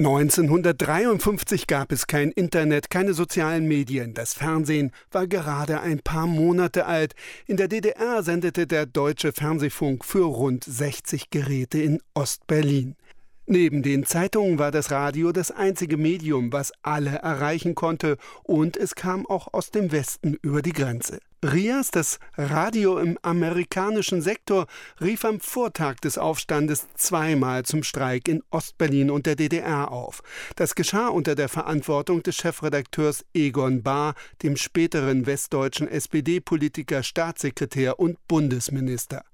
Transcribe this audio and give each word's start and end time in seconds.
1953 0.00 1.66
gab 1.66 1.92
es 1.92 2.06
kein 2.06 2.30
Internet, 2.30 2.88
keine 2.88 3.12
sozialen 3.12 3.68
Medien. 3.68 4.14
Das 4.14 4.32
Fernsehen 4.32 4.92
war 5.10 5.26
gerade 5.26 5.82
ein 5.82 5.98
paar 5.98 6.26
Monate 6.26 6.86
alt. 6.86 7.14
In 7.46 7.58
der 7.58 7.68
DDR 7.68 8.22
sendete 8.22 8.66
der 8.66 8.86
Deutsche 8.86 9.32
Fernsehfunk 9.32 10.06
für 10.06 10.24
rund 10.24 10.64
60 10.64 11.28
Geräte 11.28 11.82
in 11.82 12.00
Ostberlin. 12.14 12.96
Neben 13.44 13.82
den 13.82 14.06
Zeitungen 14.06 14.58
war 14.58 14.70
das 14.70 14.90
Radio 14.90 15.32
das 15.32 15.50
einzige 15.50 15.98
Medium, 15.98 16.50
was 16.50 16.72
alle 16.80 17.16
erreichen 17.18 17.74
konnte, 17.74 18.16
und 18.42 18.78
es 18.78 18.94
kam 18.94 19.26
auch 19.26 19.52
aus 19.52 19.70
dem 19.70 19.92
Westen 19.92 20.38
über 20.40 20.62
die 20.62 20.72
Grenze. 20.72 21.18
Rias, 21.42 21.90
das 21.90 22.18
Radio 22.36 22.98
im 22.98 23.18
amerikanischen 23.22 24.20
Sektor, 24.20 24.66
rief 25.00 25.24
am 25.24 25.40
Vortag 25.40 25.94
des 26.00 26.18
Aufstandes 26.18 26.86
zweimal 26.96 27.62
zum 27.62 27.82
Streik 27.82 28.28
in 28.28 28.42
Ostberlin 28.50 29.10
und 29.10 29.24
der 29.24 29.36
DDR 29.36 29.90
auf. 29.90 30.22
Das 30.56 30.74
geschah 30.74 31.08
unter 31.08 31.34
der 31.34 31.48
Verantwortung 31.48 32.22
des 32.22 32.36
Chefredakteurs 32.36 33.24
Egon 33.32 33.82
Bahr, 33.82 34.16
dem 34.42 34.56
späteren 34.56 35.24
westdeutschen 35.24 35.88
SPD-Politiker, 35.88 37.02
Staatssekretär 37.02 37.98
und 37.98 38.18
Bundesminister. 38.28 39.24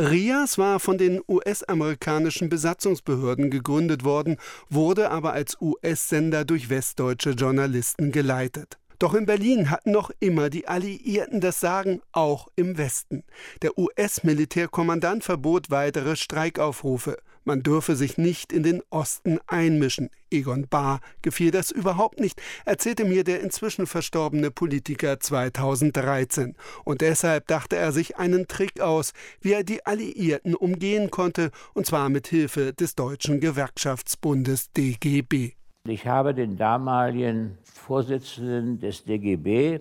Rias 0.00 0.58
war 0.58 0.80
von 0.80 0.98
den 0.98 1.20
US-amerikanischen 1.28 2.48
Besatzungsbehörden 2.48 3.50
gegründet 3.52 4.02
worden, 4.02 4.38
wurde 4.68 5.12
aber 5.12 5.32
als 5.32 5.56
US-Sender 5.60 6.44
durch 6.44 6.70
westdeutsche 6.70 7.30
Journalisten 7.30 8.10
geleitet. 8.10 8.78
Doch 9.02 9.14
in 9.14 9.26
Berlin 9.26 9.68
hatten 9.68 9.90
noch 9.90 10.12
immer 10.20 10.48
die 10.48 10.68
Alliierten 10.68 11.40
das 11.40 11.58
Sagen, 11.58 12.00
auch 12.12 12.46
im 12.54 12.78
Westen. 12.78 13.24
Der 13.60 13.76
US-Militärkommandant 13.76 15.24
verbot 15.24 15.72
weitere 15.72 16.14
Streikaufrufe. 16.14 17.16
Man 17.42 17.64
dürfe 17.64 17.96
sich 17.96 18.16
nicht 18.16 18.52
in 18.52 18.62
den 18.62 18.80
Osten 18.90 19.40
einmischen. 19.48 20.08
Egon 20.30 20.68
Bahr 20.68 21.00
gefiel 21.20 21.50
das 21.50 21.72
überhaupt 21.72 22.20
nicht, 22.20 22.40
erzählte 22.64 23.04
mir 23.04 23.24
der 23.24 23.40
inzwischen 23.40 23.88
verstorbene 23.88 24.52
Politiker 24.52 25.18
2013. 25.18 26.54
Und 26.84 27.00
deshalb 27.00 27.48
dachte 27.48 27.74
er 27.74 27.90
sich 27.90 28.18
einen 28.18 28.46
Trick 28.46 28.80
aus, 28.80 29.14
wie 29.40 29.52
er 29.52 29.64
die 29.64 29.84
Alliierten 29.84 30.54
umgehen 30.54 31.10
konnte, 31.10 31.50
und 31.74 31.86
zwar 31.86 32.08
mit 32.08 32.28
Hilfe 32.28 32.72
des 32.72 32.94
Deutschen 32.94 33.40
Gewerkschaftsbundes 33.40 34.70
DGB. 34.70 35.54
Ich 35.88 36.06
habe 36.06 36.32
den 36.32 36.56
damaligen 36.56 37.58
Vorsitzenden 37.64 38.78
des 38.78 39.04
DGB 39.04 39.80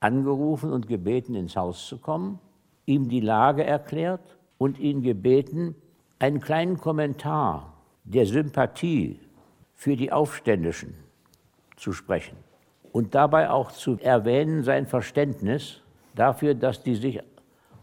angerufen 0.00 0.72
und 0.72 0.88
gebeten, 0.88 1.36
ins 1.36 1.54
Haus 1.54 1.86
zu 1.86 1.98
kommen, 1.98 2.40
ihm 2.84 3.08
die 3.08 3.20
Lage 3.20 3.62
erklärt 3.62 4.36
und 4.58 4.80
ihn 4.80 5.02
gebeten, 5.02 5.76
einen 6.18 6.40
kleinen 6.40 6.78
Kommentar 6.78 7.74
der 8.02 8.26
Sympathie 8.26 9.20
für 9.76 9.94
die 9.94 10.10
Aufständischen 10.10 10.94
zu 11.76 11.92
sprechen 11.92 12.36
und 12.90 13.14
dabei 13.14 13.48
auch 13.48 13.70
zu 13.70 14.00
erwähnen 14.00 14.64
sein 14.64 14.86
Verständnis 14.86 15.80
dafür, 16.16 16.54
dass 16.54 16.82
die 16.82 16.96
sich 16.96 17.20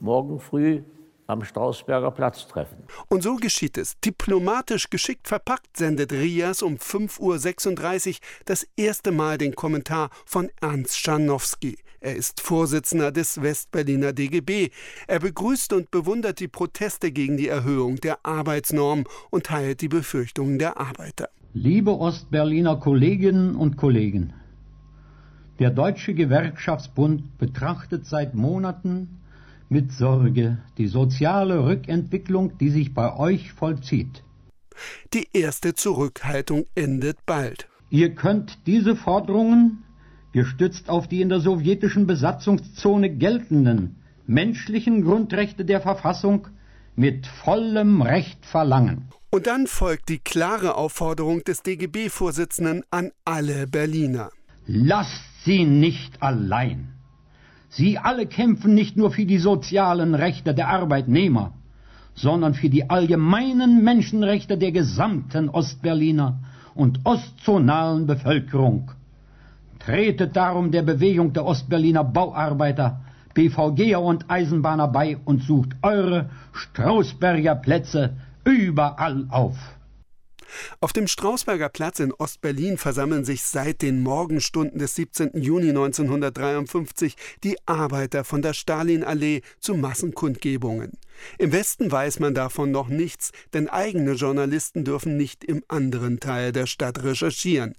morgen 0.01 0.41
früh 0.41 0.81
am 1.27 1.43
Strausberger 1.43 2.11
Platz 2.11 2.47
treffen. 2.47 2.83
Und 3.09 3.23
so 3.23 3.35
geschieht 3.35 3.77
es. 3.77 3.99
Diplomatisch 3.99 4.89
geschickt 4.89 5.27
verpackt 5.27 5.77
sendet 5.77 6.11
Rias 6.11 6.61
um 6.61 6.75
5.36 6.75 8.09
Uhr 8.09 8.15
das 8.45 8.67
erste 8.75 9.11
Mal 9.11 9.37
den 9.37 9.55
Kommentar 9.55 10.09
von 10.25 10.49
Ernst 10.61 10.99
Scharnowski. 10.99 11.77
Er 12.01 12.17
ist 12.17 12.41
Vorsitzender 12.41 13.13
des 13.13 13.41
Westberliner 13.41 14.11
DGB. 14.11 14.71
Er 15.07 15.19
begrüßt 15.19 15.71
und 15.71 15.89
bewundert 15.89 16.41
die 16.41 16.49
Proteste 16.49 17.11
gegen 17.13 17.37
die 17.37 17.47
Erhöhung 17.47 17.95
der 17.95 18.25
Arbeitsnorm 18.25 19.05
und 19.29 19.45
teilt 19.45 19.79
die 19.79 19.87
Befürchtungen 19.87 20.59
der 20.59 20.77
Arbeiter. 20.77 21.29
Liebe 21.53 21.97
Ostberliner 21.97 22.75
Kolleginnen 22.77 23.55
und 23.55 23.77
Kollegen, 23.77 24.33
der 25.59 25.69
Deutsche 25.69 26.13
Gewerkschaftsbund 26.13 27.37
betrachtet 27.37 28.05
seit 28.05 28.33
Monaten 28.33 29.21
mit 29.69 29.91
Sorge 29.91 30.59
die 30.77 30.87
soziale 30.87 31.65
Rückentwicklung, 31.65 32.57
die 32.57 32.69
sich 32.69 32.93
bei 32.93 33.15
euch 33.15 33.53
vollzieht. 33.53 34.23
Die 35.13 35.27
erste 35.33 35.75
Zurückhaltung 35.75 36.65
endet 36.75 37.25
bald. 37.25 37.67
Ihr 37.89 38.15
könnt 38.15 38.65
diese 38.65 38.95
Forderungen, 38.95 39.83
gestützt 40.31 40.89
auf 40.89 41.07
die 41.07 41.21
in 41.21 41.29
der 41.29 41.39
sowjetischen 41.39 42.07
Besatzungszone 42.07 43.15
geltenden 43.15 44.03
menschlichen 44.27 45.03
Grundrechte 45.03 45.65
der 45.65 45.81
Verfassung, 45.81 46.47
mit 46.95 47.25
vollem 47.25 48.01
Recht 48.01 48.45
verlangen. 48.45 49.09
Und 49.31 49.47
dann 49.47 49.65
folgt 49.65 50.09
die 50.09 50.19
klare 50.19 50.75
Aufforderung 50.75 51.43
des 51.43 51.63
DGB-Vorsitzenden 51.63 52.83
an 52.91 53.11
alle 53.25 53.65
Berliner. 53.65 54.29
Lasst 54.67 55.43
sie 55.43 55.65
nicht 55.65 56.21
allein. 56.21 56.93
Sie 57.75 57.97
alle 57.97 58.27
kämpfen 58.27 58.75
nicht 58.75 58.97
nur 58.97 59.09
für 59.09 59.25
die 59.25 59.39
sozialen 59.39 60.13
Rechte 60.13 60.53
der 60.53 60.67
Arbeitnehmer, 60.67 61.53
sondern 62.13 62.53
für 62.53 62.69
die 62.69 62.87
allgemeinen 62.87 63.83
Menschenrechte 63.83 64.59
der 64.59 64.71
gesamten 64.71 65.49
Ostberliner 65.49 66.37
und 66.75 66.99
ostzonalen 67.03 68.05
Bevölkerung. 68.05 68.91
Tretet 69.79 70.35
darum 70.35 70.69
der 70.69 70.83
Bewegung 70.83 71.33
der 71.33 71.45
Ostberliner 71.45 72.03
Bauarbeiter, 72.03 73.01
BVGer 73.33 73.99
und 73.99 74.29
Eisenbahner 74.29 74.87
bei 74.87 75.17
und 75.25 75.41
sucht 75.41 75.71
eure 75.81 76.29
Strausberger 76.51 77.55
Plätze 77.55 78.11
überall 78.45 79.25
auf. 79.29 79.57
Auf 80.79 80.93
dem 80.93 81.07
Strausberger 81.07 81.69
Platz 81.69 81.99
in 81.99 82.13
Ostberlin 82.13 82.77
versammeln 82.77 83.25
sich 83.25 83.43
seit 83.43 83.81
den 83.81 84.01
Morgenstunden 84.01 84.79
des 84.79 84.95
17. 84.95 85.31
Juni 85.41 85.69
1953 85.69 87.15
die 87.43 87.57
Arbeiter 87.65 88.23
von 88.23 88.41
der 88.41 88.53
Stalinallee 88.53 89.41
zu 89.59 89.75
Massenkundgebungen. 89.75 90.91
Im 91.37 91.51
Westen 91.51 91.91
weiß 91.91 92.19
man 92.19 92.33
davon 92.33 92.71
noch 92.71 92.89
nichts, 92.89 93.31
denn 93.53 93.69
eigene 93.69 94.13
Journalisten 94.13 94.83
dürfen 94.83 95.17
nicht 95.17 95.43
im 95.43 95.63
anderen 95.67 96.19
Teil 96.19 96.51
der 96.51 96.65
Stadt 96.65 97.03
recherchieren. 97.03 97.75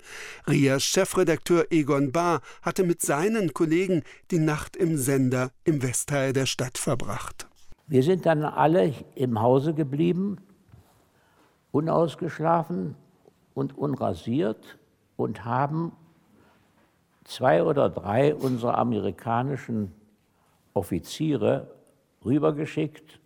Rias 0.47 0.85
Chefredakteur 0.85 1.67
Egon 1.71 2.13
Bahr 2.13 2.41
hatte 2.63 2.85
mit 2.85 3.03
seinen 3.03 3.53
Kollegen 3.53 4.03
die 4.31 4.39
Nacht 4.39 4.77
im 4.77 4.97
Sender 4.97 5.51
im 5.65 5.83
Westteil 5.83 6.33
der 6.33 6.47
Stadt 6.47 6.79
verbracht. 6.79 7.47
Wir 7.87 8.03
sind 8.03 8.25
dann 8.25 8.45
alle 8.45 8.95
im 9.15 9.41
Hause 9.41 9.75
geblieben 9.75 10.39
unausgeschlafen 11.75 12.95
und 13.53 13.77
unrasiert 13.77 14.79
und 15.17 15.45
haben 15.45 15.91
zwei 17.25 17.65
oder 17.65 17.91
drei 17.91 18.33
unserer 18.33 18.79
amerikanischen 18.79 19.93
Offiziere 20.73 21.75
rübergeschickt 22.25 23.19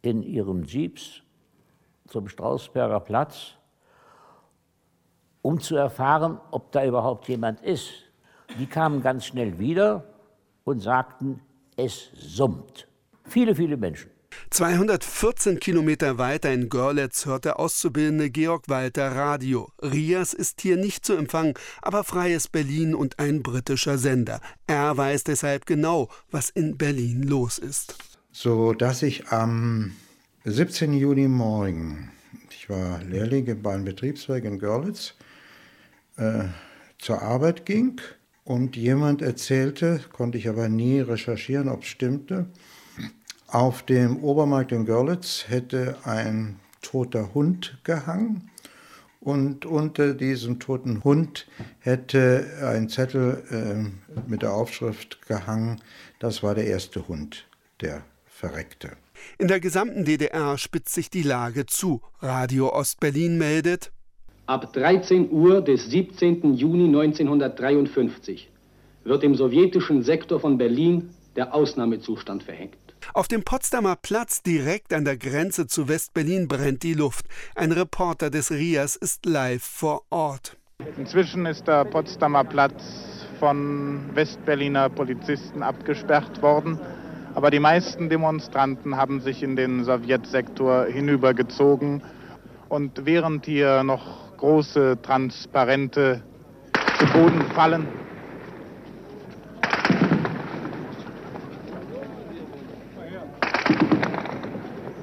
in 0.00 0.22
ihren 0.22 0.64
Jeeps 0.64 1.20
zum 2.08 2.26
Strausberger 2.26 3.00
Platz, 3.00 3.52
um 5.42 5.60
zu 5.60 5.76
erfahren, 5.76 6.40
ob 6.52 6.72
da 6.72 6.86
überhaupt 6.86 7.28
jemand 7.28 7.60
ist. 7.60 7.90
Die 8.58 8.66
kamen 8.66 9.02
ganz 9.02 9.26
schnell 9.26 9.58
wieder 9.58 10.04
und 10.64 10.80
sagten, 10.80 11.42
es 11.76 12.10
summt. 12.14 12.88
Viele, 13.24 13.54
viele 13.54 13.76
Menschen. 13.76 14.11
214 14.52 15.60
Kilometer 15.60 16.18
weiter 16.18 16.52
in 16.52 16.68
Görlitz 16.68 17.24
hört 17.24 17.46
der 17.46 17.58
Auszubildende 17.58 18.28
Georg 18.28 18.68
Walter 18.68 19.10
Radio. 19.10 19.72
Rias 19.80 20.34
ist 20.34 20.60
hier 20.60 20.76
nicht 20.76 21.06
zu 21.06 21.14
empfangen, 21.14 21.54
aber 21.80 22.04
freies 22.04 22.48
Berlin 22.48 22.94
und 22.94 23.18
ein 23.18 23.42
britischer 23.42 23.96
Sender. 23.96 24.42
Er 24.66 24.94
weiß 24.94 25.24
deshalb 25.24 25.64
genau, 25.64 26.10
was 26.30 26.50
in 26.50 26.76
Berlin 26.76 27.22
los 27.22 27.56
ist. 27.56 27.96
So 28.30 28.74
dass 28.74 29.02
ich 29.02 29.28
am 29.28 29.92
17. 30.44 30.92
Juni 30.92 31.28
morgen, 31.28 32.10
ich 32.50 32.68
war 32.68 33.02
Lehrling 33.04 33.62
beim 33.62 33.86
Betriebswerk 33.86 34.44
in 34.44 34.58
Görlitz, 34.58 35.14
äh, 36.18 36.44
zur 36.98 37.22
Arbeit 37.22 37.64
ging 37.64 38.02
und 38.44 38.76
jemand 38.76 39.22
erzählte, 39.22 40.02
konnte 40.12 40.36
ich 40.36 40.46
aber 40.46 40.68
nie 40.68 41.00
recherchieren, 41.00 41.70
ob 41.70 41.84
es 41.84 41.88
stimmte, 41.88 42.50
auf 43.52 43.82
dem 43.82 44.24
Obermarkt 44.24 44.72
in 44.72 44.86
Görlitz 44.86 45.44
hätte 45.48 45.96
ein 46.04 46.58
toter 46.80 47.34
Hund 47.34 47.78
gehangen 47.84 48.50
und 49.20 49.66
unter 49.66 50.14
diesem 50.14 50.58
toten 50.58 51.04
Hund 51.04 51.46
hätte 51.78 52.46
ein 52.62 52.88
Zettel 52.88 53.42
äh, 53.50 54.20
mit 54.28 54.42
der 54.42 54.54
Aufschrift 54.54 55.26
gehangen, 55.26 55.80
das 56.18 56.42
war 56.42 56.54
der 56.54 56.66
erste 56.66 57.06
Hund, 57.08 57.46
der 57.80 58.02
verreckte. 58.26 58.92
In 59.38 59.48
der 59.48 59.60
gesamten 59.60 60.04
DDR 60.04 60.58
spitzt 60.58 60.94
sich 60.94 61.10
die 61.10 61.22
Lage 61.22 61.66
zu. 61.66 62.00
Radio 62.20 62.72
Ostberlin 62.72 63.38
meldet, 63.38 63.92
Ab 64.46 64.72
13 64.72 65.30
Uhr 65.30 65.62
des 65.62 65.88
17. 65.88 66.54
Juni 66.54 66.86
1953 66.86 68.50
wird 69.04 69.22
im 69.22 69.36
sowjetischen 69.36 70.02
Sektor 70.02 70.40
von 70.40 70.58
Berlin 70.58 71.10
der 71.36 71.54
Ausnahmezustand 71.54 72.42
verhängt. 72.42 72.76
Auf 73.14 73.28
dem 73.28 73.42
Potsdamer 73.42 73.96
Platz 73.96 74.42
direkt 74.42 74.92
an 74.92 75.04
der 75.04 75.16
Grenze 75.16 75.66
zu 75.66 75.88
West-Berlin 75.88 76.48
brennt 76.48 76.82
die 76.82 76.94
Luft. 76.94 77.26
Ein 77.54 77.72
Reporter 77.72 78.30
des 78.30 78.50
RIAS 78.50 78.96
ist 78.96 79.26
live 79.26 79.62
vor 79.62 80.02
Ort. 80.10 80.56
Inzwischen 80.96 81.46
ist 81.46 81.66
der 81.66 81.84
Potsdamer 81.84 82.44
Platz 82.44 82.82
von 83.38 84.00
Westberliner 84.14 84.88
Polizisten 84.88 85.62
abgesperrt 85.62 86.42
worden. 86.42 86.78
Aber 87.34 87.50
die 87.50 87.60
meisten 87.60 88.08
Demonstranten 88.08 88.96
haben 88.96 89.20
sich 89.20 89.42
in 89.42 89.56
den 89.56 89.84
Sowjetsektor 89.84 90.84
hinübergezogen. 90.86 92.02
Und 92.68 93.04
während 93.04 93.46
hier 93.46 93.82
noch 93.82 94.36
große 94.36 94.98
Transparente 95.02 96.22
zu 96.98 97.06
Boden 97.06 97.42
fallen, 97.54 97.86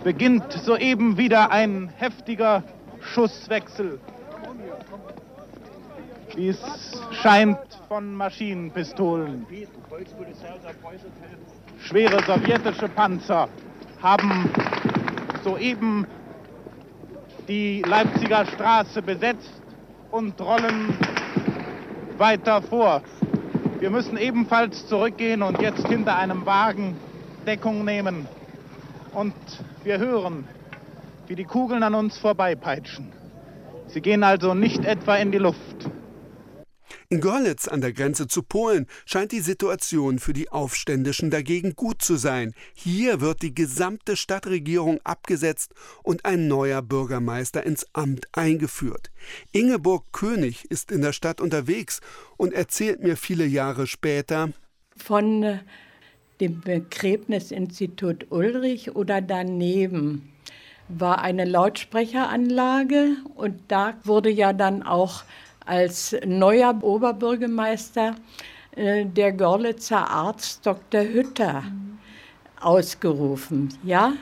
beginnt 0.09 0.51
soeben 0.65 1.19
wieder 1.19 1.51
ein 1.51 1.87
heftiger 1.97 2.63
Schusswechsel. 2.99 3.99
Wie 6.35 6.47
es 6.47 6.59
scheint 7.11 7.59
von 7.87 8.15
Maschinenpistolen. 8.15 9.45
Schwere 11.79 12.23
sowjetische 12.23 12.89
Panzer 12.89 13.49
haben 14.01 14.49
soeben 15.43 16.07
die 17.47 17.83
Leipziger 17.83 18.47
Straße 18.47 19.03
besetzt 19.03 19.61
und 20.09 20.41
rollen 20.41 20.97
weiter 22.17 22.63
vor. 22.63 23.03
Wir 23.79 23.91
müssen 23.91 24.17
ebenfalls 24.17 24.87
zurückgehen 24.87 25.43
und 25.43 25.61
jetzt 25.61 25.87
hinter 25.87 26.17
einem 26.17 26.47
Wagen 26.47 26.97
Deckung 27.45 27.85
nehmen. 27.85 28.27
Und 29.13 29.33
wir 29.83 29.99
hören, 29.99 30.47
wie 31.27 31.35
die 31.35 31.45
Kugeln 31.45 31.83
an 31.83 31.95
uns 31.95 32.17
vorbeipeitschen. 32.17 33.11
Sie 33.87 34.01
gehen 34.01 34.23
also 34.23 34.53
nicht 34.53 34.85
etwa 34.85 35.15
in 35.15 35.31
die 35.31 35.39
Luft. 35.39 35.89
In 37.11 37.21
Görlitz 37.21 37.67
an 37.67 37.81
der 37.81 37.91
Grenze 37.91 38.27
zu 38.27 38.43
Polen 38.43 38.85
scheint 39.05 39.31
die 39.31 39.39
Situation 39.39 40.19
für 40.19 40.33
die 40.33 40.49
Aufständischen 40.49 41.31
dagegen 41.31 41.75
gut 41.75 42.03
zu 42.03 42.17
sein. 42.17 42.53
Hier 42.75 43.19
wird 43.19 43.41
die 43.41 43.55
gesamte 43.55 44.15
Stadtregierung 44.15 44.99
abgesetzt 45.03 45.73
und 46.03 46.25
ein 46.25 46.47
neuer 46.47 46.83
Bürgermeister 46.83 47.65
ins 47.65 47.87
Amt 47.93 48.27
eingeführt. 48.33 49.09
Ingeborg 49.51 50.11
König 50.11 50.65
ist 50.69 50.91
in 50.91 51.01
der 51.01 51.13
Stadt 51.13 51.41
unterwegs 51.41 51.99
und 52.37 52.53
erzählt 52.53 53.01
mir 53.01 53.17
viele 53.17 53.45
Jahre 53.45 53.87
später 53.87 54.49
von 54.95 55.41
äh, 55.41 55.59
dem 56.39 56.61
Begräbnisinstitut 56.61 58.27
Ulrich 58.29 58.95
oder 58.95 59.21
daneben 59.21 60.31
war 60.87 61.21
eine 61.21 61.45
Lautsprecheranlage 61.45 63.17
und 63.35 63.59
da 63.67 63.93
wurde 64.03 64.29
ja 64.29 64.53
dann 64.53 64.83
auch 64.83 65.23
als 65.65 66.15
neuer 66.25 66.75
Oberbürgermeister 66.81 68.15
äh, 68.75 69.05
der 69.05 69.31
Görlitzer 69.33 70.09
Arzt 70.09 70.65
Dr. 70.65 71.01
Hütter 71.01 71.63
ausgerufen. 72.59 73.69
Ja, 73.83 74.13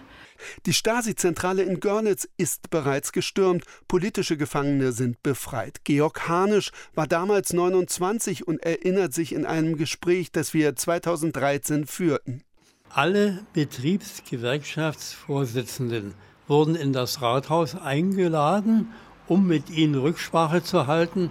die 0.65 0.73
Stasi-Zentrale 0.73 1.63
in 1.63 1.79
Görlitz 1.79 2.27
ist 2.37 2.69
bereits 2.69 3.11
gestürmt. 3.11 3.63
Politische 3.87 4.37
Gefangene 4.37 4.91
sind 4.91 5.23
befreit. 5.23 5.83
Georg 5.83 6.27
Hanisch 6.27 6.71
war 6.95 7.07
damals 7.07 7.53
29 7.53 8.47
und 8.47 8.63
erinnert 8.63 9.13
sich 9.13 9.33
in 9.33 9.45
einem 9.45 9.77
Gespräch, 9.77 10.31
das 10.31 10.53
wir 10.53 10.75
2013 10.75 11.85
führten. 11.85 12.43
Alle 12.89 13.45
Betriebsgewerkschaftsvorsitzenden 13.53 16.13
wurden 16.47 16.75
in 16.75 16.93
das 16.93 17.21
Rathaus 17.21 17.75
eingeladen, 17.75 18.93
um 19.27 19.45
mit 19.45 19.69
ihnen 19.69 19.95
Rücksprache 19.95 20.63
zu 20.63 20.87
halten. 20.87 21.29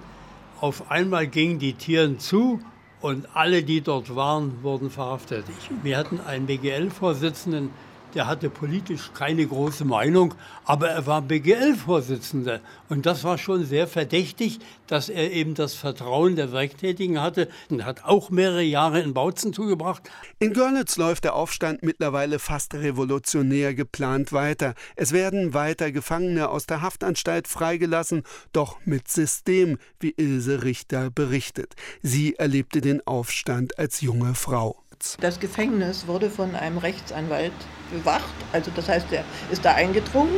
Auf 0.61 0.91
einmal 0.91 1.27
gingen 1.27 1.59
die 1.59 1.73
Tieren 1.73 2.19
zu 2.19 2.61
und 3.01 3.35
alle, 3.35 3.63
die 3.63 3.81
dort 3.81 4.15
waren, 4.15 4.63
wurden 4.63 4.91
verhaftet. 4.91 5.47
wir 5.83 5.97
hatten 5.97 6.21
einen 6.21 6.47
BGL-Vorsitzenden, 6.47 7.71
der 8.17 8.27
hatte 8.27 8.49
politisch 8.49 9.11
keine 9.13 9.47
große 9.47 9.85
Meinung, 9.85 10.35
aber 10.65 10.89
er 10.89 11.07
war 11.07 11.21
BGL-Vorsitzender. 11.21 12.61
Und 12.89 13.05
das 13.05 13.25
war 13.25 13.37
schon 13.37 13.67
sehr 13.67 13.87
verdächtig, 13.87 14.59
dass 14.87 15.11
er 15.11 15.33
eben 15.33 15.55
das 15.55 15.75
Vertrauen 15.75 16.35
der 16.35 16.51
Werktätigen 16.51 17.21
hatte 17.21 17.49
und 17.69 17.85
hat 17.85 18.05
auch 18.05 18.31
mehrere 18.31 18.63
Jahre 18.63 19.01
in 19.01 19.13
Bautzen 19.13 19.53
zugebracht. 19.53 20.03
In 20.39 20.55
Görlitz 20.55 20.97
läuft 20.97 21.25
der 21.25 21.35
Aufstand 21.35 21.83
mittlerweile 21.83 22.39
fast 22.39 22.75
revolutionär 22.75 23.75
geplant 23.75 24.33
weiter. 24.33 24.75
Es 24.97 25.13
werden 25.13 25.53
weiter 25.53 25.93
Gefangene 25.93 26.49
aus 26.49 26.65
der 26.65 26.81
Haftanstalt 26.81 27.49
freigelassen, 27.49 28.23
doch 28.53 28.79
mit 28.87 29.09
System, 29.09 29.77
wie 30.01 30.15
Ilse 30.17 30.63
Richter 30.63 31.11
berichtet. 31.11 31.75
Sie 32.03 32.37
erlebte 32.37 32.81
den 32.81 33.07
Aufstand 33.07 33.79
als 33.79 34.01
junge 34.01 34.35
Frau. 34.35 34.86
Das 35.21 35.41
Gefängnis 35.41 36.07
wurde 36.07 36.31
von 36.31 36.55
einem 36.55 36.79
Rechtsanwalt 36.79 37.53
bewacht. 37.91 38.35
Also 38.53 38.71
das 38.75 38.89
heißt, 38.89 39.07
er 39.13 39.25
ist 39.51 39.65
da 39.65 39.75
eingedrungen, 39.75 40.35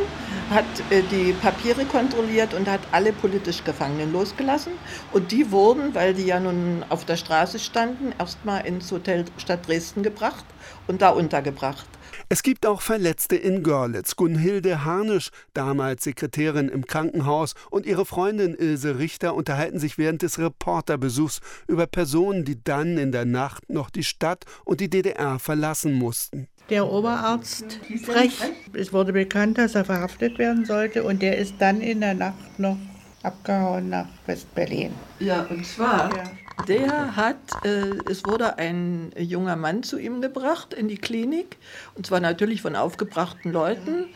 hat 0.51 0.65
äh, 0.91 1.03
die 1.11 1.33
Papiere 1.33 1.85
kontrolliert 1.85 2.55
und 2.55 2.69
hat 2.69 2.81
alle 2.93 3.13
politisch 3.13 3.65
Gefangenen 3.65 4.13
losgelassen. 4.13 4.73
Und 5.13 5.31
die 5.33 5.51
wurden, 5.51 5.95
weil 5.95 6.15
die 6.15 6.27
ja 6.27 6.41
nun 6.41 6.85
auf 6.89 7.05
der 7.05 7.17
Straße 7.17 7.59
standen, 7.59 8.13
erstmal 8.19 8.67
ins 8.67 8.91
Hotel 8.91 9.25
Stadt 9.39 9.67
Dresden 9.67 10.03
gebracht 10.03 10.45
und 10.87 11.03
da 11.03 11.11
untergebracht. 11.11 11.87
Es 12.31 12.43
gibt 12.43 12.67
auch 12.67 12.83
Verletzte 12.83 13.37
in 13.37 13.63
Görlitz. 13.63 14.15
Gunhilde 14.15 14.85
Harnisch, 14.85 15.31
damals 15.55 16.05
Sekretärin 16.05 16.69
im 16.69 16.85
Krankenhaus, 16.85 17.55
und 17.71 17.87
ihre 17.87 18.05
Freundin 18.05 18.55
Ilse 18.55 18.99
Richter 18.99 19.35
unterhalten 19.35 19.79
sich 19.79 19.97
während 19.97 20.21
des 20.21 20.39
Reporterbesuchs 20.39 21.41
über 21.69 21.87
Personen, 21.87 22.45
die 22.45 22.63
dann 22.63 22.99
in 22.99 23.13
der 23.13 23.25
Nacht 23.25 23.71
noch 23.71 23.89
die 23.89 24.05
Stadt 24.05 24.45
und 24.67 24.81
die 24.81 24.91
DDR 24.91 25.39
verlassen 25.39 25.95
mussten. 25.95 26.49
Der 26.69 26.87
Oberarzt 26.87 27.81
Frech. 28.05 28.39
Es 28.75 28.93
wurde 28.93 29.15
bekannt, 29.15 29.57
dass 29.57 29.75
er 29.75 29.87
verhaftet 29.87 30.39
werden 30.39 30.67
sollte 30.67 31.05
und 31.05 31.23
der 31.23 31.39
ist 31.39 31.55
dann 31.61 31.81
in 31.81 32.01
der 32.01 32.13
Nacht 32.13 32.59
noch 32.59 32.77
abgehauen 33.23 33.89
nach 33.89 34.09
West-Berlin. 34.27 34.93
Ja, 35.19 35.47
und 35.49 35.65
zwar 35.65 36.15
ja. 36.15 36.25
Der 36.67 37.17
hat, 37.17 37.37
äh, 37.65 37.95
es 38.11 38.25
wurde 38.25 38.59
ein 38.59 39.13
junger 39.17 39.57
Mann 39.57 39.83
zu 39.83 39.99
ihm 39.99 40.21
gebracht 40.21 40.75
in 40.75 40.89
die 40.89 40.99
Klinik, 40.99 41.57
und 41.95 42.07
zwar 42.07 42.21
natürlich 42.21 42.63
von 42.63 42.77
aufgebrachten 42.77 43.53
Leuten. 43.53 44.07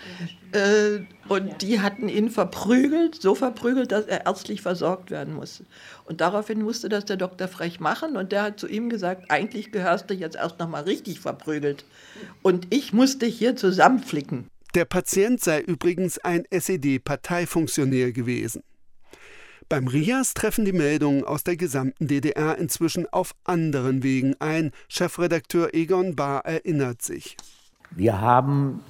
Äh, 0.53 1.01
und 1.29 1.63
die 1.63 1.81
hatten 1.81 2.09
ihn 2.09 2.31
verprügelt, 2.31 3.21
so 3.21 3.35
verprügelt, 3.35 3.93
dass 3.93 4.07
er 4.07 4.27
ärztlich 4.27 4.61
versorgt 4.61 5.11
werden 5.11 5.35
musste. 5.35 5.65
Und 6.05 6.21
daraufhin 6.21 6.63
musste 6.63 6.89
das 6.89 7.05
der 7.05 7.17
Dr. 7.17 7.49
Frech 7.49 7.81
machen, 7.81 8.17
und 8.17 8.33
der 8.33 8.43
hat 8.43 8.61
zu 8.61 8.67
ihm 8.67 8.91
gesagt, 8.91 9.31
eigentlich 9.31 9.73
gehörst 9.73 10.11
du 10.11 10.15
jetzt 10.15 10.37
erst 10.37 10.59
noch 10.59 10.69
mal 10.69 10.83
richtig 10.83 11.21
verprügelt. 11.21 11.85
Und 12.43 12.67
ich 12.71 12.93
musste 12.93 13.25
hier 13.25 13.57
zusammenflicken. 13.57 14.49
Der 14.75 14.85
Patient 14.85 15.41
sei 15.41 15.61
übrigens 15.61 16.19
ein 16.19 16.45
SED-Parteifunktionär 16.51 18.13
gewesen. 18.13 18.63
Beim 19.73 19.89
RIAS 19.89 20.35
treffen 20.35 20.67
die 20.67 20.75
Meldungen 20.75 21.25
aus 21.25 21.45
der 21.45 21.57
gesamten 21.57 22.07
DDR 22.07 22.59
inzwischen 22.59 23.11
auf 23.11 23.35
anderen 23.45 24.03
Wegen 24.03 24.37
ein. 24.39 24.71
Chefredakteur 24.87 25.73
Egon 25.73 26.15
Bahr 26.15 26.45
erinnert 26.45 27.01
sich. 27.01 27.39
Wir 27.91 28.21
haben 28.21 28.81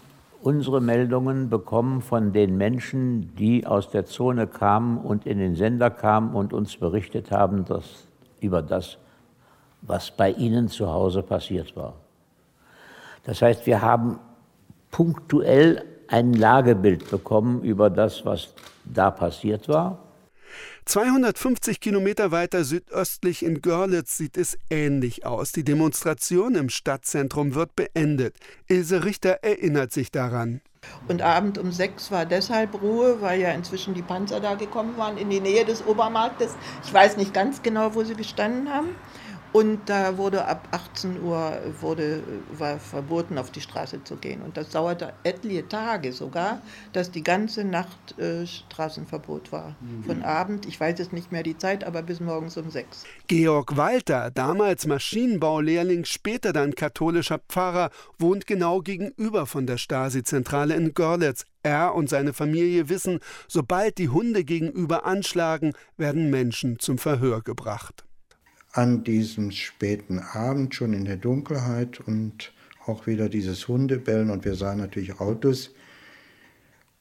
unsere 0.41 0.81
Meldungen 0.81 1.49
bekommen 1.49 2.03
von 2.03 2.33
den 2.33 2.57
Menschen, 2.57 3.33
die 3.37 3.65
aus 3.65 3.91
der 3.91 4.07
Zone 4.07 4.49
kamen 4.49 4.99
und 4.99 5.25
in 5.25 5.39
den 5.39 5.55
Sender 5.55 5.89
kamen 5.89 6.35
und 6.35 6.53
uns 6.53 6.77
berichtet 6.77 7.31
haben 7.31 7.65
dass, 7.65 8.09
über 8.41 8.61
das, 8.61 8.99
was 9.83 10.11
bei 10.11 10.33
ihnen 10.33 10.67
zu 10.67 10.91
Hause 10.91 11.23
passiert 11.23 11.77
war. 11.77 11.95
Das 13.23 13.41
heißt, 13.41 13.67
wir 13.67 13.83
haben 13.83 14.19
punktuell 14.91 15.85
ein 16.09 16.33
Lagebild 16.33 17.09
bekommen 17.09 17.63
über 17.63 17.89
das, 17.89 18.27
was 18.27 18.53
da 18.85 19.13
passiert 19.13 19.69
war. 19.69 20.02
250 20.85 21.81
Kilometer 21.81 22.33
weiter 22.33 22.65
südöstlich 22.65 23.45
in 23.45 23.63
Görlitz 23.63 24.17
sieht 24.17 24.37
es 24.37 24.59
ähnlich 24.69 25.25
aus. 25.25 25.53
Die 25.53 25.65
Demonstration 25.65 26.57
im 26.57 26.69
Stadtzentrum 26.69 27.55
wird 27.55 27.77
beendet. 27.77 28.37
Ilse 28.67 29.05
Richter 29.05 29.39
erinnert 29.43 29.93
sich 29.93 30.11
daran. 30.11 30.61
Und 31.07 31.23
Abend 31.23 31.59
um 31.59 31.71
sechs 31.71 32.11
war 32.11 32.27
deshalb 32.27 32.83
Ruhe, 32.83 33.21
weil 33.21 33.41
ja 33.41 33.53
inzwischen 33.53 33.95
die 33.95 34.03
Panzer 34.03 34.41
da 34.41 34.55
gekommen 34.55 34.97
waren 34.97 35.17
in 35.17 35.31
die 35.31 35.41
Nähe 35.41 35.65
des 35.65 35.87
Obermarktes. 35.87 36.57
Ich 36.85 36.93
weiß 36.93 37.17
nicht 37.17 37.33
ganz 37.33 37.63
genau, 37.63 37.95
wo 37.95 38.03
sie 38.03 38.17
gestanden 38.17 38.69
haben. 38.73 38.97
Und 39.53 39.81
da 39.87 40.17
wurde 40.17 40.47
ab 40.47 40.69
18 40.71 41.23
Uhr 41.23 41.59
wurde, 41.81 42.23
war 42.57 42.79
verboten, 42.79 43.37
auf 43.37 43.51
die 43.51 43.61
Straße 43.61 44.03
zu 44.03 44.17
gehen. 44.17 44.41
Und 44.41 44.57
das 44.57 44.71
dauerte 44.71 45.13
etliche 45.25 45.69
Tage 45.69 46.13
sogar, 46.13 46.63
dass 46.95 47.11
die 47.11 47.23
ganze 47.23 47.63
Nacht 47.63 48.19
äh, 48.19 48.47
Straßenverbot 48.47 49.53
war. 49.53 49.77
Mhm. 49.81 50.05
Von 50.05 50.23
Abend, 50.23 50.65
ich 50.65 50.81
weiß 50.81 50.99
jetzt 50.99 51.13
nicht 51.13 51.33
mehr 51.33 51.43
die 51.43 51.59
Zeit, 51.59 51.85
aber 51.85 52.03
bis 52.03 52.21
morgens 52.21 52.57
um 52.57 52.71
sechs. 52.71 53.05
Georg 53.27 53.77
Walter, 53.77 54.31
damals 54.31 54.87
Maschinenbaulehrling, 54.87 56.07
später 56.07 56.55
dann 56.55 56.75
katholischer 56.75 57.39
Pfarrer, 57.39 57.91
wohnt 58.19 58.47
genau 58.47 58.81
gegenüber 58.81 59.45
von 59.45 59.67
der 59.67 59.77
Stasi-Zentrale 59.77 60.75
in 60.75 60.95
Görlitz. 60.95 61.45
Er 61.63 61.95
und 61.95 62.09
seine 62.09 62.33
Familie 62.33 62.89
wissen, 62.89 63.21
sobald 63.49 63.99
die 63.99 64.09
Hunde 64.09 64.45
gegenüber 64.45 65.05
anschlagen, 65.05 65.75
werden 65.97 66.31
Menschen 66.31 66.79
zum 66.79 66.99
Verhör 66.99 67.43
gebracht 67.43 68.05
an 68.73 69.05
diesem 69.05 69.51
späten 69.51 70.19
Abend 70.19 70.75
schon 70.75 70.95
in 70.95 71.05
der 71.05 71.17
Dunkelheit 71.17 72.01
und 72.01 72.53
auch 72.87 73.07
wieder 73.07 73.29
dieses 73.29 73.69
Hundebellen 73.69 74.31
und 74.31 74.45
wir 74.45 74.55
sahen 74.55 74.79
natürlich 74.79 75.21
Autos. 75.21 75.75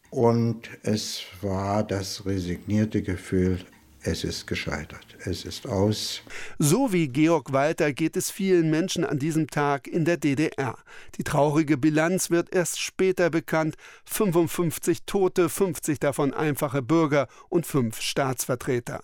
Und 0.10 0.70
es 0.84 1.24
war 1.42 1.84
das 1.84 2.26
resignierte 2.26 3.02
Gefühl, 3.02 3.60
es 4.04 4.24
ist 4.24 4.48
gescheitert, 4.48 5.06
es 5.26 5.46
ist 5.46 5.68
aus. 5.68 6.24
So 6.58 6.92
wie 6.92 7.08
Georg 7.08 7.54
Walter 7.54 7.94
geht 7.94 8.18
es 8.18 8.32
vielen 8.32 8.70
Menschen 8.70 9.06
an 9.06 9.20
diesem 9.20 9.48
Tag 9.48 9.88
in 9.88 10.06
der 10.06 10.18
DDR. 10.18 10.76
Die 11.16 11.24
traurige 11.24 11.78
Bilanz 11.78 12.32
wird 12.32 12.54
erst 12.54 12.82
später 12.82 13.30
bekannt. 13.30 13.76
55 14.06 15.04
Tote, 15.06 15.50
50 15.50 16.00
davon 16.00 16.34
einfache 16.34 16.82
Bürger 16.82 17.28
und 17.50 17.66
fünf 17.66 18.02
Staatsvertreter. 18.02 19.02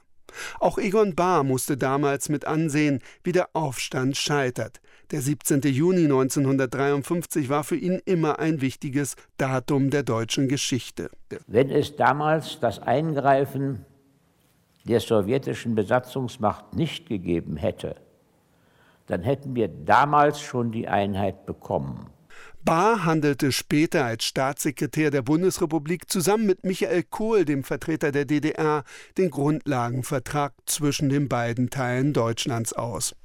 Auch 0.60 0.78
Egon 0.78 1.16
Bahr 1.16 1.44
musste 1.44 1.78
damals 1.78 2.30
mit 2.30 2.46
ansehen, 2.46 3.02
wie 3.24 3.32
der 3.32 3.50
Aufstand 3.54 4.18
scheitert. 4.18 4.80
Der 5.12 5.22
17. 5.22 5.62
Juni 5.62 6.04
1953 6.04 7.50
war 7.50 7.64
für 7.64 7.78
ihn 7.78 8.02
immer 8.06 8.40
ein 8.40 8.62
wichtiges 8.62 9.16
Datum 9.38 9.90
der 9.90 10.04
deutschen 10.04 10.48
Geschichte. 10.48 11.10
Wenn 11.48 11.70
es 11.70 11.96
damals 11.96 12.60
das 12.60 12.80
Eingreifen 12.80 13.86
der 14.84 15.00
sowjetischen 15.00 15.76
Besatzungsmacht 15.76 16.74
nicht 16.74 17.08
gegeben 17.08 17.58
hätte, 17.58 17.96
dann 19.08 19.22
hätten 19.24 19.56
wir 19.56 19.70
damals 19.70 20.42
schon 20.42 20.72
die 20.72 20.88
Einheit 20.88 21.46
bekommen. 21.46 22.10
Bahr 22.68 23.06
handelte 23.06 23.54
später 23.54 24.04
als 24.04 24.26
Staatssekretär 24.26 25.10
der 25.10 25.22
Bundesrepublik 25.22 26.12
zusammen 26.12 26.46
mit 26.46 26.66
Michael 26.66 27.04
Kohl, 27.04 27.46
dem 27.46 27.64
Vertreter 27.64 28.12
der 28.12 28.26
DDR, 28.26 28.84
den 29.18 29.32
Grundlagenvertrag 29.32 30.52
zwischen 30.66 31.08
den 31.08 31.30
beiden 31.30 31.70
Teilen 31.70 32.12
Deutschlands 32.12 32.74
aus 32.74 33.16